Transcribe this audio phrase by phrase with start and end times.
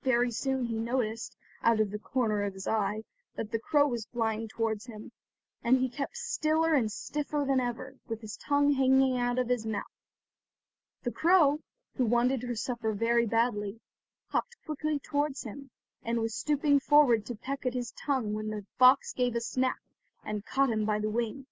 [0.00, 3.04] Very soon he noticed, out of the corner of his eye,
[3.36, 5.12] that the crow was flying towards him,
[5.62, 9.66] and he kept stiller and stiffer than ever, with his tongue hanging out of his
[9.66, 9.84] mouth.
[11.02, 11.58] The crow,
[11.96, 13.78] who wanted her supper very badly,
[14.28, 15.68] hopped quickly towards him,
[16.02, 19.80] and was stooping forward to peck at his tongue when the fox gave a snap,
[20.24, 21.46] and caught him by the wing.